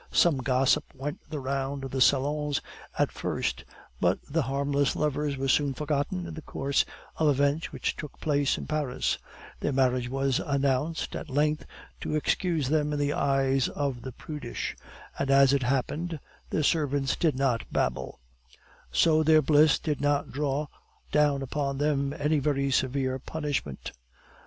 [0.11, 2.59] Some gossip went the round of the salons
[2.97, 3.63] at first,
[3.99, 6.85] but the harmless lovers were soon forgotten in the course
[7.17, 9.19] of events which took place in Paris;
[9.59, 11.67] their marriage was announced at length
[11.99, 14.75] to excuse them in the eyes of the prudish;
[15.19, 18.19] and as it happened, their servants did not babble;
[18.91, 20.65] so their bliss did not draw
[21.11, 23.91] down upon them any very severe punishment.